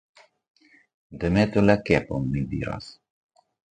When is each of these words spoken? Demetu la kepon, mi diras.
Demetu 1.25 1.65
la 1.69 1.79
kepon, 1.93 2.29
mi 2.35 2.47
diras. 2.57 2.93